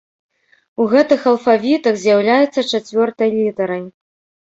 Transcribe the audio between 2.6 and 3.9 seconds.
чацвёртай літарай.